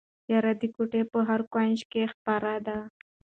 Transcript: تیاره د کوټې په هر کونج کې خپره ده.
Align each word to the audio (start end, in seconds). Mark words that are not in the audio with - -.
تیاره 0.25 0.53
د 0.61 0.63
کوټې 0.75 1.01
په 1.11 1.19
هر 1.27 1.41
کونج 1.53 1.79
کې 1.91 2.03
خپره 2.13 2.53
ده. 2.65 2.77